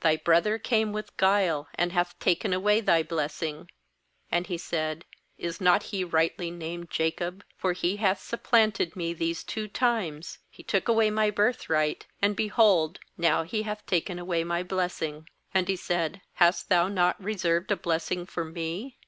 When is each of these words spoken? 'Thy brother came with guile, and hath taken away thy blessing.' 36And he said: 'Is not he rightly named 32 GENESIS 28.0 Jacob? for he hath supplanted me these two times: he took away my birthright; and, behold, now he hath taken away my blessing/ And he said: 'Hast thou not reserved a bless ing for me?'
'Thy 0.00 0.16
brother 0.16 0.58
came 0.58 0.92
with 0.92 1.16
guile, 1.16 1.68
and 1.76 1.92
hath 1.92 2.18
taken 2.18 2.52
away 2.52 2.80
thy 2.80 3.00
blessing.' 3.00 3.70
36And 4.32 4.46
he 4.48 4.58
said: 4.58 5.04
'Is 5.36 5.60
not 5.60 5.84
he 5.94 6.02
rightly 6.02 6.50
named 6.50 6.90
32 6.90 6.96
GENESIS 6.96 6.96
28.0 6.96 6.96
Jacob? 6.96 7.44
for 7.58 7.72
he 7.74 7.96
hath 7.98 8.20
supplanted 8.20 8.96
me 8.96 9.12
these 9.12 9.44
two 9.44 9.68
times: 9.68 10.40
he 10.50 10.64
took 10.64 10.88
away 10.88 11.10
my 11.10 11.30
birthright; 11.30 12.06
and, 12.20 12.34
behold, 12.34 12.98
now 13.16 13.44
he 13.44 13.62
hath 13.62 13.86
taken 13.86 14.18
away 14.18 14.42
my 14.42 14.64
blessing/ 14.64 15.28
And 15.54 15.68
he 15.68 15.76
said: 15.76 16.22
'Hast 16.32 16.68
thou 16.68 16.88
not 16.88 17.22
reserved 17.22 17.70
a 17.70 17.76
bless 17.76 18.10
ing 18.10 18.26
for 18.26 18.44
me?' 18.44 18.98